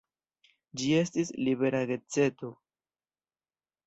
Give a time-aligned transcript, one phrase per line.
[0.81, 2.49] Ĝi estis "libera geedzeco".